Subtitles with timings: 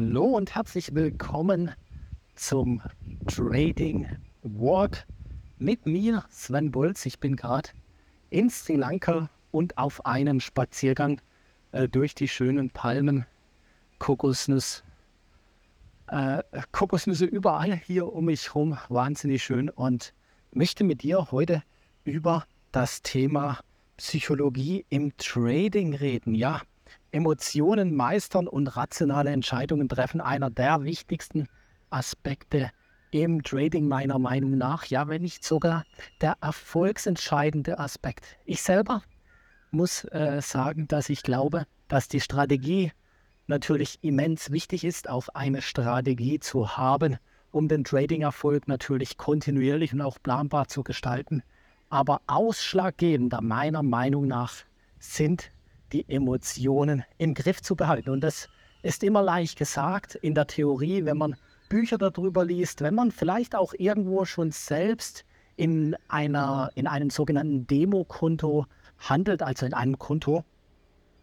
[0.00, 1.72] Hallo und herzlich willkommen
[2.36, 2.80] zum
[3.26, 4.06] Trading
[4.44, 5.04] Walk
[5.58, 7.04] mit mir, Sven Bulz.
[7.04, 7.70] Ich bin gerade
[8.30, 11.20] in Sri Lanka und auf einem Spaziergang
[11.72, 13.26] äh, durch die schönen Palmen,
[13.98, 14.84] Kokosnuss,
[16.06, 20.14] äh, Kokosnüsse überall hier um mich herum, wahnsinnig schön und
[20.52, 21.64] möchte mit dir heute
[22.04, 23.58] über das Thema
[23.96, 26.36] Psychologie im Trading reden.
[26.36, 26.62] Ja,
[27.10, 31.48] Emotionen meistern und rationale Entscheidungen treffen, einer der wichtigsten
[31.90, 32.70] Aspekte
[33.10, 35.84] im Trading meiner Meinung nach, ja, wenn nicht sogar
[36.20, 38.36] der erfolgsentscheidende Aspekt.
[38.44, 39.02] Ich selber
[39.70, 42.92] muss äh, sagen, dass ich glaube, dass die Strategie
[43.46, 47.16] natürlich immens wichtig ist, auch eine Strategie zu haben,
[47.50, 51.42] um den Trading-Erfolg natürlich kontinuierlich und auch planbar zu gestalten.
[51.88, 54.52] Aber ausschlaggebender meiner Meinung nach
[54.98, 55.50] sind
[55.92, 58.10] die Emotionen im Griff zu behalten.
[58.10, 58.48] Und das
[58.82, 61.36] ist immer leicht gesagt in der Theorie, wenn man
[61.68, 65.24] Bücher darüber liest, wenn man vielleicht auch irgendwo schon selbst
[65.56, 68.66] in, einer, in einem sogenannten Demokonto
[68.98, 70.44] handelt, also in einem Konto,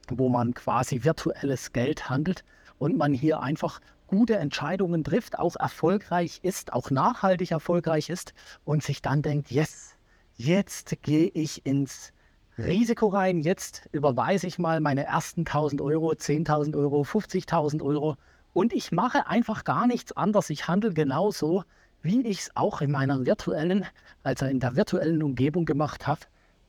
[0.09, 2.44] wo man quasi virtuelles Geld handelt
[2.78, 8.84] und man hier einfach gute Entscheidungen trifft, auch erfolgreich ist, auch nachhaltig erfolgreich ist und
[8.84, 9.95] sich dann denkt, yes,
[10.36, 12.14] jetzt gehe ich ins
[12.58, 13.39] Risiko rein.
[13.39, 18.16] Jetzt überweise ich mal meine ersten 1000 Euro, 10.000 Euro, 50.000 Euro
[18.53, 20.50] und ich mache einfach gar nichts anderes.
[20.50, 21.64] Ich handle genauso,
[22.02, 23.86] wie ich es auch in meiner virtuellen,
[24.23, 26.22] also in der virtuellen Umgebung gemacht habe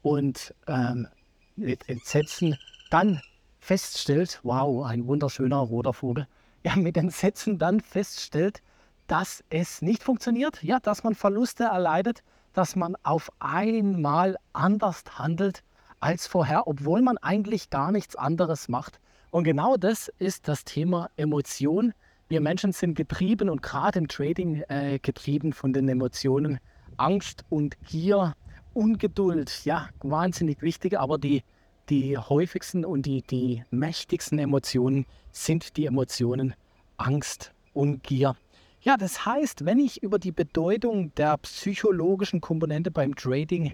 [0.02, 1.06] und ähm,
[1.54, 2.58] mit Entsetzen
[2.90, 3.20] dann
[3.60, 6.26] feststellt, wow, ein wunderschöner roter Vogel,
[6.64, 8.62] ja, mit Entsetzen dann feststellt,
[9.06, 15.62] dass es nicht funktioniert, ja, dass man Verluste erleidet, dass man auf einmal anders handelt
[16.00, 19.00] als vorher, obwohl man eigentlich gar nichts anderes macht.
[19.30, 21.92] Und genau das ist das Thema Emotion.
[22.28, 26.58] Wir Menschen sind getrieben und gerade im Trading äh, getrieben von den Emotionen
[26.96, 28.34] Angst und Gier,
[28.74, 29.64] Ungeduld.
[29.64, 31.42] Ja, wahnsinnig wichtig, aber die,
[31.88, 36.54] die häufigsten und die, die mächtigsten Emotionen sind die Emotionen
[36.96, 38.36] Angst und Gier.
[38.80, 43.72] Ja, das heißt, wenn ich über die Bedeutung der psychologischen Komponente beim Trading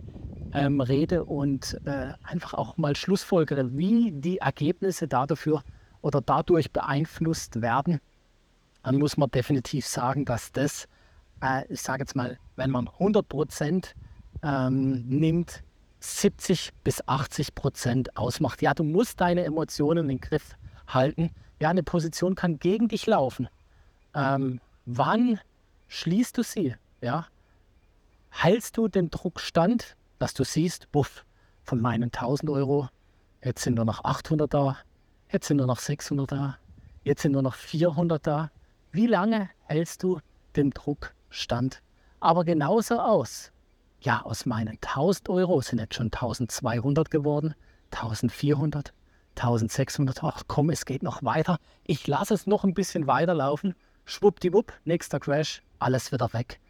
[0.52, 5.62] ähm, rede und äh, einfach auch mal schlussfolgere, wie die Ergebnisse dafür
[6.00, 8.00] oder dadurch beeinflusst werden,
[8.82, 10.88] dann muss man definitiv sagen, dass das,
[11.42, 13.94] äh, ich sage jetzt mal, wenn man 100 Prozent
[14.42, 15.62] ähm, nimmt,
[16.00, 18.60] 70 bis 80 Prozent ausmacht.
[18.60, 20.56] Ja, du musst deine Emotionen im Griff
[20.88, 21.30] halten.
[21.60, 23.48] Ja, eine Position kann gegen dich laufen.
[24.14, 25.38] Ähm, Wann
[25.88, 26.74] schließt du sie?
[27.00, 27.26] Ja?
[28.30, 31.24] Hältst du den Druck stand, dass du siehst, buff,
[31.62, 32.88] von meinen 1000 Euro,
[33.44, 34.76] jetzt sind nur noch 800 da,
[35.30, 36.58] jetzt sind nur noch 600 da,
[37.04, 38.50] jetzt sind nur noch 400 da.
[38.90, 40.20] Wie lange hältst du
[40.56, 41.82] den Druck stand?
[42.20, 43.52] Aber genauso aus.
[44.00, 47.54] Ja, aus meinen 1000 Euro sind jetzt schon 1200 geworden,
[47.90, 48.92] 1400,
[49.36, 50.22] 1600.
[50.24, 51.58] Ach komm, es geht noch weiter.
[51.84, 53.74] Ich lasse es noch ein bisschen weiterlaufen
[54.04, 56.60] schwuppdiwupp, nächster Crash, alles wieder weg.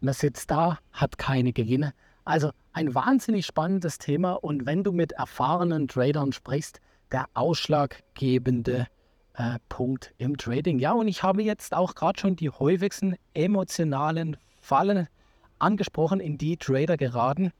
[0.00, 1.92] Man sitzt da, hat keine Gewinne.
[2.24, 8.86] Also ein wahnsinnig spannendes Thema und wenn du mit erfahrenen Tradern sprichst, der ausschlaggebende
[9.34, 10.78] äh, Punkt im Trading.
[10.78, 15.08] Ja, und ich habe jetzt auch gerade schon die häufigsten emotionalen Fallen
[15.58, 17.52] angesprochen, in die Trader geraten.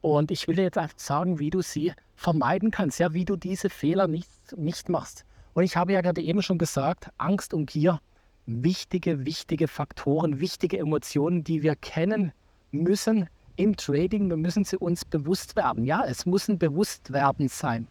[0.00, 3.36] Und ich will dir jetzt einfach sagen, wie du sie vermeiden kannst, ja, wie du
[3.36, 5.24] diese Fehler nicht, nicht machst.
[5.52, 8.00] Und ich habe ja gerade eben schon gesagt, Angst und Gier
[8.46, 12.32] wichtige, wichtige Faktoren, wichtige Emotionen, die wir kennen
[12.70, 14.28] müssen im Trading.
[14.28, 15.84] Wir müssen sie uns bewusst werden.
[15.84, 17.88] Ja, es muss ein Bewusstwerden sein.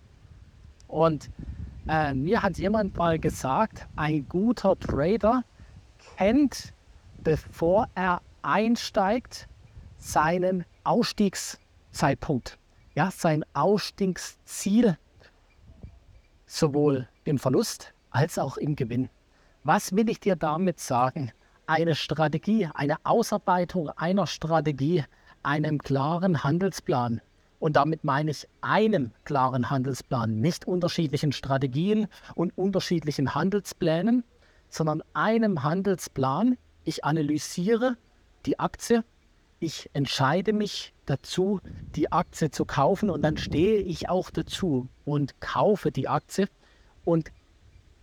[0.88, 1.30] Und
[1.88, 5.44] äh, mir hat jemand mal gesagt, ein guter Trader
[6.18, 6.74] kennt,
[7.24, 9.48] bevor er einsteigt,
[9.98, 12.60] seinen Ausstiegszeitpunkt,
[12.94, 14.98] ja, sein Ausstiegsziel,
[16.46, 19.10] sowohl im Verlust als auch im Gewinn.
[19.64, 21.32] Was will ich dir damit sagen?
[21.66, 25.04] Eine Strategie, eine Ausarbeitung einer Strategie,
[25.46, 27.22] einem klaren Handelsplan.
[27.60, 34.24] Und damit meine ich einem klaren Handelsplan, nicht unterschiedlichen Strategien und unterschiedlichen Handelsplänen,
[34.70, 36.58] sondern einem Handelsplan.
[36.84, 37.98] Ich analysiere
[38.46, 39.04] die Aktie,
[39.60, 41.62] ich entscheide mich dazu,
[41.96, 46.48] die Aktie zu kaufen und dann stehe ich auch dazu und kaufe die Aktie
[47.06, 47.32] und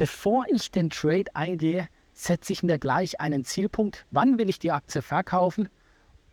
[0.02, 4.04] Bevor ich den Trade eingehe, setze ich mir gleich einen Zielpunkt.
[4.10, 5.68] Wann will ich die Aktie verkaufen,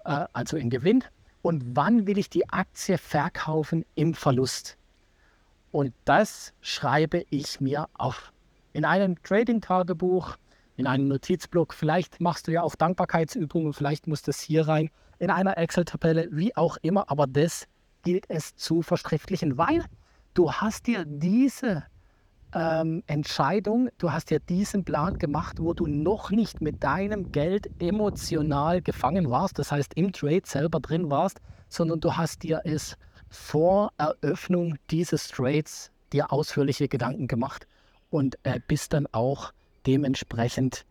[0.09, 1.03] äh, also im Gewinn,
[1.41, 4.77] und wann will ich die Aktie verkaufen im Verlust.
[5.71, 8.33] Und das schreibe ich mir auf.
[8.73, 10.35] In einem Trading-Tagebuch
[10.79, 11.73] in einen Notizblock.
[11.73, 14.89] Vielleicht machst du ja auch Dankbarkeitsübungen, vielleicht muss das hier rein,
[15.19, 17.11] in einer Excel-Tabelle, wie auch immer.
[17.11, 17.67] Aber das
[18.03, 19.83] gilt es zu verschriftlichen, weil
[20.33, 21.83] du hast dir diese
[22.53, 27.69] ähm, Entscheidung, du hast dir diesen Plan gemacht, wo du noch nicht mit deinem Geld
[27.79, 32.97] emotional gefangen warst, das heißt im Trade selber drin warst, sondern du hast dir es
[33.29, 37.67] vor Eröffnung dieses Trades dir ausführliche Gedanken gemacht
[38.09, 39.53] und äh, bist dann auch
[39.85, 40.85] dementsprechend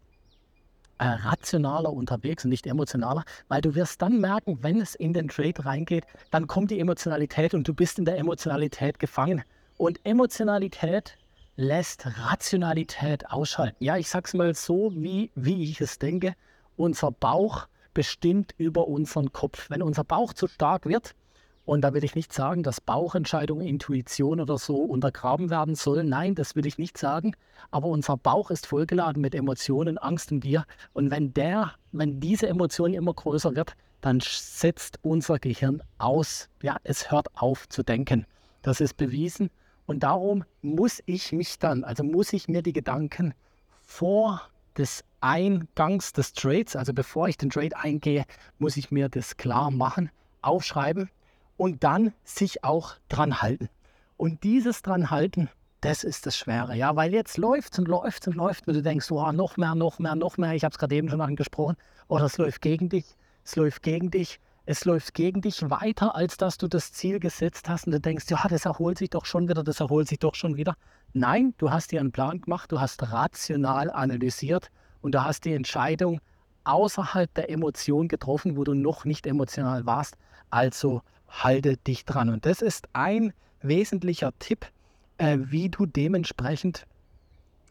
[0.98, 5.28] äh, rationaler unterwegs und nicht emotionaler, weil du wirst dann merken, wenn es in den
[5.28, 9.42] Trade reingeht, dann kommt die Emotionalität und du bist in der Emotionalität gefangen.
[9.76, 11.17] Und Emotionalität
[11.58, 13.84] lässt Rationalität ausschalten.
[13.84, 16.34] Ja, ich sag's mal so, wie, wie ich es denke.
[16.76, 19.68] Unser Bauch bestimmt über unseren Kopf.
[19.68, 21.16] Wenn unser Bauch zu stark wird,
[21.64, 26.08] und da will ich nicht sagen, dass Bauchentscheidungen, Intuition oder so untergraben werden sollen.
[26.08, 27.34] Nein, das will ich nicht sagen.
[27.72, 30.64] Aber unser Bauch ist vollgeladen mit Emotionen, Angst und Gier.
[30.92, 36.48] Und wenn der, wenn diese Emotion immer größer wird, dann setzt unser Gehirn aus.
[36.62, 38.26] Ja, es hört auf zu denken.
[38.62, 39.50] Das ist bewiesen.
[39.88, 43.32] Und darum muss ich mich dann, also muss ich mir die Gedanken
[43.80, 44.42] vor
[44.76, 48.26] des Eingangs des Trades, also bevor ich den Trade eingehe,
[48.58, 50.10] muss ich mir das klar machen,
[50.42, 51.08] aufschreiben
[51.56, 53.70] und dann sich auch dran halten.
[54.18, 55.48] Und dieses dran halten,
[55.80, 59.10] das ist das Schwere, ja, weil jetzt läuft und läuft und läuft und du denkst,
[59.10, 62.26] oh, noch mehr, noch mehr, noch mehr, ich habe es gerade eben schon angesprochen, oder
[62.26, 63.06] es läuft gegen dich,
[63.42, 64.38] es läuft gegen dich,
[64.70, 68.26] es läuft gegen dich weiter, als dass du das Ziel gesetzt hast und du denkst,
[68.28, 70.76] ja, das erholt sich doch schon wieder, das erholt sich doch schon wieder.
[71.14, 74.70] Nein, du hast dir einen Plan gemacht, du hast rational analysiert
[75.00, 76.20] und du hast die Entscheidung
[76.64, 80.18] außerhalb der Emotion getroffen, wo du noch nicht emotional warst.
[80.50, 81.00] Also
[81.30, 82.28] halte dich dran.
[82.28, 83.32] Und das ist ein
[83.62, 84.66] wesentlicher Tipp,
[85.16, 86.84] äh, wie du dementsprechend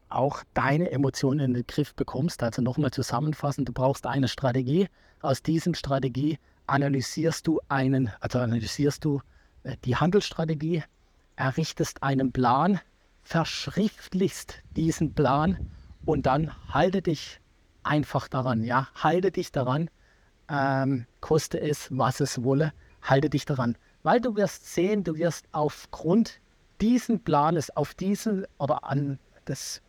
[0.09, 2.41] auch deine Emotionen in den Griff bekommst.
[2.41, 4.87] Also nochmal zusammenfassend, du brauchst eine Strategie.
[5.21, 9.21] Aus diesem Strategie analysierst du einen, also analysierst du
[9.63, 10.83] äh, die Handelsstrategie,
[11.35, 12.79] errichtest einen Plan,
[13.23, 15.69] verschriftlichst diesen Plan
[16.05, 17.39] und dann halte dich
[17.83, 18.63] einfach daran.
[18.63, 19.89] Ja, halte dich daran,
[20.49, 22.73] ähm, koste es, was es wolle
[23.09, 23.77] halte dich daran.
[24.03, 26.39] Weil du wirst sehen, du wirst aufgrund
[26.81, 29.81] diesen Planes, auf diesen oder an das,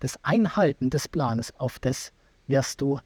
[0.00, 2.12] das Einhalten des Planes, auf das
[2.46, 3.00] wirst du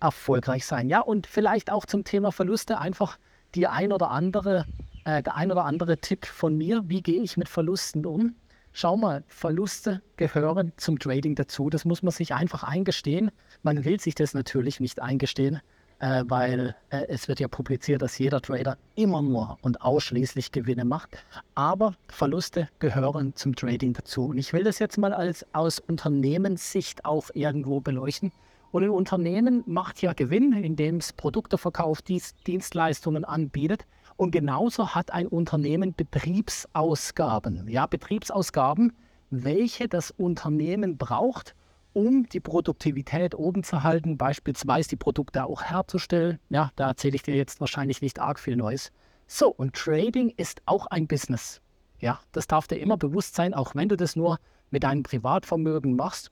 [0.00, 0.88] erfolgreich sein.
[0.88, 3.18] Ja, und vielleicht auch zum Thema Verluste einfach
[3.54, 4.66] die ein oder andere,
[5.04, 6.82] äh, der ein oder andere Tipp von mir.
[6.86, 8.34] Wie gehe ich mit Verlusten um?
[8.72, 11.70] Schau mal, Verluste gehören zum Trading dazu.
[11.70, 13.30] Das muss man sich einfach eingestehen.
[13.62, 15.60] Man will sich das natürlich nicht eingestehen
[16.00, 20.84] äh, weil äh, es wird ja publiziert, dass jeder Trader immer nur und ausschließlich Gewinne
[20.84, 21.24] macht.
[21.54, 24.26] Aber Verluste gehören zum Trading dazu.
[24.26, 28.32] Und ich will das jetzt mal als aus Unternehmenssicht auch irgendwo beleuchten.
[28.70, 32.08] Und ein Unternehmen macht ja Gewinn, indem es Produkte verkauft,
[32.46, 33.86] Dienstleistungen anbietet.
[34.16, 37.68] Und genauso hat ein Unternehmen Betriebsausgaben.
[37.68, 38.92] Ja, Betriebsausgaben,
[39.30, 41.54] welche das Unternehmen braucht,
[41.92, 46.38] um die Produktivität oben zu halten, beispielsweise die Produkte auch herzustellen.
[46.50, 48.92] Ja, da erzähle ich dir jetzt wahrscheinlich nicht arg viel Neues.
[49.26, 51.60] So, und Trading ist auch ein Business.
[52.00, 54.38] Ja, das darf dir immer bewusst sein, auch wenn du das nur
[54.70, 56.30] mit deinem Privatvermögen machst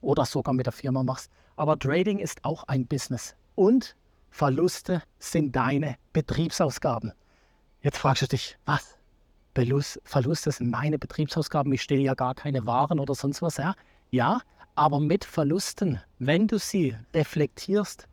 [0.00, 1.30] oder sogar mit der Firma machst.
[1.56, 3.36] Aber Trading ist auch ein Business.
[3.54, 3.96] Und
[4.30, 7.12] Verluste sind deine Betriebsausgaben.
[7.82, 8.96] Jetzt fragst du dich, was?
[10.04, 13.58] Verluste sind meine Betriebsausgaben, ich stelle ja gar keine Waren oder sonst was.
[13.58, 13.74] Ja,
[14.10, 14.40] ja
[14.74, 18.08] aber mit Verlusten, wenn du sie reflektierst,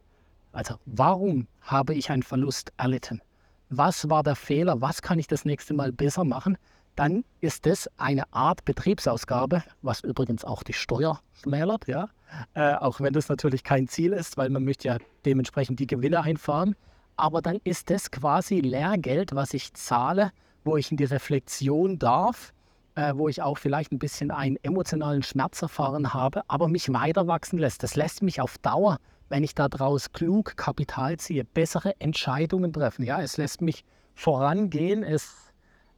[0.52, 3.22] also warum habe ich einen Verlust erlitten?
[3.70, 4.82] Was war der Fehler?
[4.82, 6.58] Was kann ich das nächste Mal besser machen?
[7.00, 12.10] Dann ist das eine Art Betriebsausgabe, was übrigens auch die Steuer schmälert, ja.
[12.56, 16.22] Äh, auch wenn das natürlich kein Ziel ist, weil man möchte ja dementsprechend die Gewinne
[16.22, 16.76] einfahren.
[17.16, 20.32] Aber dann ist das quasi Lehrgeld, was ich zahle,
[20.66, 22.54] wo ich in die Reflexion darf
[22.96, 27.28] äh, wo ich auch vielleicht ein bisschen einen emotionalen Schmerz erfahren habe, aber mich weiter
[27.28, 27.82] wachsen lässt.
[27.82, 28.98] Das lässt mich auf Dauer,
[29.30, 33.06] wenn ich daraus klug Kapital ziehe, bessere Entscheidungen treffen.
[33.06, 35.49] Ja, es lässt mich vorangehen, es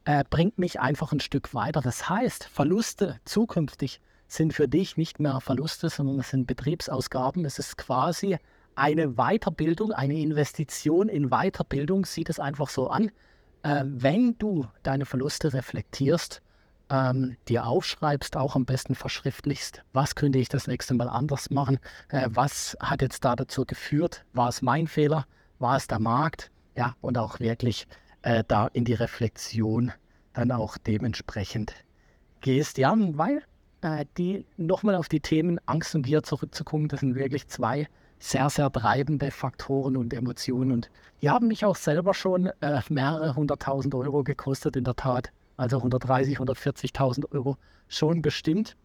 [0.04, 1.80] äh, bringt mich einfach ein Stück weiter.
[1.80, 7.44] Das heißt, Verluste zukünftig sind für dich nicht mehr Verluste, sondern es sind Betriebsausgaben.
[7.44, 8.38] Es ist quasi
[8.74, 13.10] eine Weiterbildung, eine Investition in Weiterbildung, sieht es einfach so an.
[13.62, 16.42] Äh, wenn du deine Verluste reflektierst,
[16.90, 21.78] ähm, dir aufschreibst, auch am besten verschriftlichst, was könnte ich das nächste Mal anders machen,
[22.08, 25.26] äh, was hat jetzt da dazu geführt, war es mein Fehler,
[25.58, 27.86] war es der Markt, ja, und auch wirklich
[28.22, 29.92] äh, da in die Reflexion
[30.32, 31.74] dann auch dementsprechend
[32.40, 33.42] gehst, ja, weil
[33.82, 37.88] äh, die nochmal auf die Themen Angst und Gier zurückzukommen, das sind wirklich zwei
[38.18, 40.70] sehr, sehr treibende Faktoren und Emotionen.
[40.70, 45.32] Und die haben mich auch selber schon äh, mehrere hunderttausend Euro gekostet, in der Tat.
[45.56, 47.56] Also 130, 140.000 Euro
[47.88, 48.76] schon bestimmt.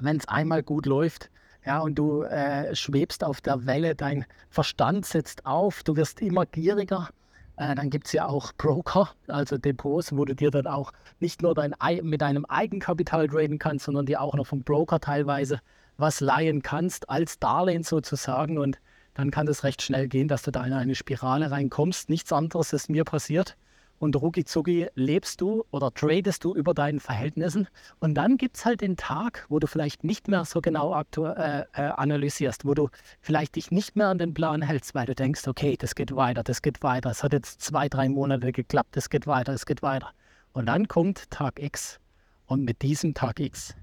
[0.00, 1.30] Wenn es einmal gut läuft,
[1.66, 6.46] ja, und du äh, schwebst auf der Welle, dein Verstand setzt auf, du wirst immer
[6.46, 7.10] gieriger.
[7.56, 11.42] Äh, dann gibt es ja auch Broker, also Depots, wo du dir dann auch nicht
[11.42, 15.60] nur dein, mit deinem Eigenkapital traden kannst, sondern dir auch noch vom Broker teilweise
[15.96, 18.58] was leihen kannst, als Darlehen sozusagen.
[18.58, 18.78] Und
[19.14, 22.10] dann kann es recht schnell gehen, dass du da in eine Spirale reinkommst.
[22.10, 23.56] Nichts anderes ist mir passiert.
[23.98, 27.66] Und rucki zucki lebst du oder tradest du über deinen Verhältnissen.
[27.98, 31.60] Und dann gibt es halt den Tag, wo du vielleicht nicht mehr so genau äh,
[31.60, 35.48] äh, analysierst, wo du vielleicht dich nicht mehr an den Plan hältst, weil du denkst,
[35.48, 37.10] okay, das geht weiter, das geht weiter.
[37.10, 40.10] Es hat jetzt zwei, drei Monate geklappt, es geht weiter, es geht weiter.
[40.52, 41.98] Und dann kommt Tag X.
[42.46, 43.74] Und mit diesem Tag X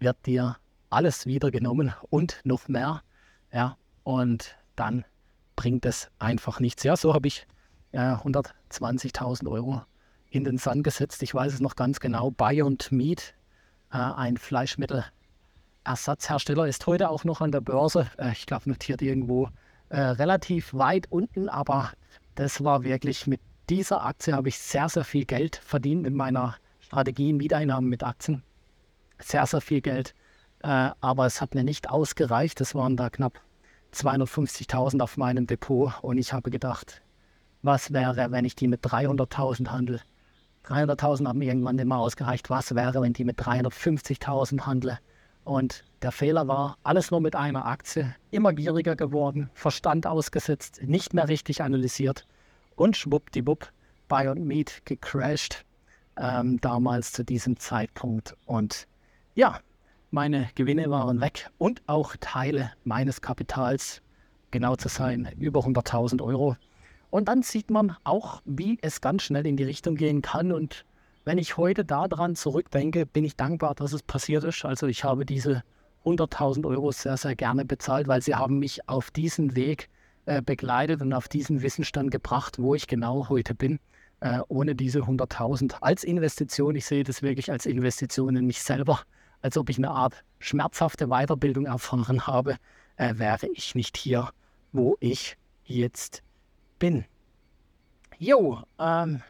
[0.00, 0.56] wird dir
[0.90, 3.02] alles wieder genommen und noch mehr.
[3.52, 5.04] Ja, und dann
[5.56, 6.82] bringt es einfach nichts.
[6.82, 7.46] Ja, so habe ich
[7.92, 9.82] äh, 120.000 Euro
[10.30, 11.22] in den Sand gesetzt.
[11.22, 12.30] Ich weiß es noch ganz genau.
[12.30, 13.34] Beyond Meat,
[13.92, 18.10] äh, ein Fleischmittelersatzhersteller, ist heute auch noch an der Börse.
[18.18, 19.48] Äh, ich glaube, notiert irgendwo
[19.88, 21.92] äh, relativ weit unten, aber
[22.36, 26.56] das war wirklich mit dieser Aktie habe ich sehr, sehr viel Geld verdient in meiner
[26.80, 28.42] Strategie, Mieteinnahmen mit Aktien.
[29.18, 30.14] Sehr, sehr viel Geld
[30.62, 32.60] äh, aber es hat mir nicht ausgereicht.
[32.60, 33.40] Es waren da knapp
[33.94, 37.02] 250.000 auf meinem Depot und ich habe gedacht,
[37.62, 40.00] was wäre, wenn ich die mit 300.000 handle?
[40.64, 42.50] 300.000 haben irgendwann nicht mehr ausgereicht.
[42.50, 44.98] Was wäre, wenn die mit 350.000 handle?
[45.44, 51.14] Und der Fehler war, alles nur mit einer Aktie, immer gieriger geworden, Verstand ausgesetzt, nicht
[51.14, 52.26] mehr richtig analysiert
[52.76, 53.72] und schwuppdiwupp,
[54.08, 55.64] Buy und Meet gecrashed,
[56.16, 58.36] ähm, damals zu diesem Zeitpunkt.
[58.46, 58.86] Und
[59.34, 59.60] ja,
[60.10, 64.02] meine Gewinne waren weg und auch Teile meines Kapitals,
[64.50, 66.56] genau zu sein, über 100.000 Euro.
[67.10, 70.52] Und dann sieht man auch, wie es ganz schnell in die Richtung gehen kann.
[70.52, 70.84] Und
[71.24, 74.64] wenn ich heute daran zurückdenke, bin ich dankbar, dass es passiert ist.
[74.64, 75.62] Also ich habe diese
[76.04, 79.88] 100.000 Euro sehr, sehr gerne bezahlt, weil sie haben mich auf diesen Weg
[80.26, 83.80] äh, begleitet und auf diesen Wissensstand gebracht, wo ich genau heute bin.
[84.20, 86.76] Äh, ohne diese 100.000 als Investition.
[86.76, 89.00] Ich sehe das wirklich als Investition in mich selber
[89.42, 92.56] als ob ich eine Art schmerzhafte Weiterbildung erfahren habe,
[92.96, 94.30] äh, wäre ich nicht hier,
[94.72, 96.22] wo ich jetzt
[96.80, 97.04] bin.
[98.18, 99.22] Jo, ähm,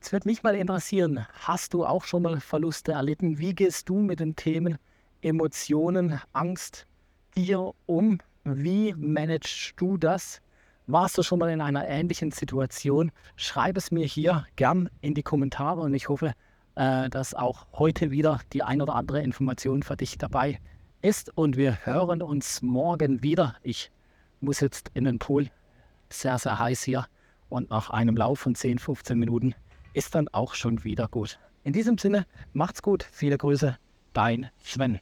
[0.00, 3.38] es wird mich mal interessieren, hast du auch schon mal Verluste erlitten?
[3.38, 4.78] Wie gehst du mit den Themen
[5.20, 6.86] Emotionen, Angst,
[7.34, 8.20] Gier um?
[8.44, 10.40] Wie managst du das?
[10.86, 13.10] Warst du schon mal in einer ähnlichen Situation?
[13.34, 16.34] Schreib es mir hier gern in die Kommentare und ich hoffe,
[16.76, 20.60] äh, dass auch heute wieder die ein oder andere Information für dich dabei
[21.02, 21.36] ist.
[21.36, 23.56] Und wir hören uns morgen wieder.
[23.64, 23.90] Ich
[24.40, 25.50] muss jetzt in den Pool.
[26.10, 27.06] Sehr, sehr heiß hier.
[27.48, 29.54] Und nach einem Lauf von 10, 15 Minuten
[29.92, 31.38] ist dann auch schon wieder gut.
[31.62, 33.06] In diesem Sinne, macht's gut.
[33.10, 33.78] Viele Grüße.
[34.12, 35.00] Dein Sven.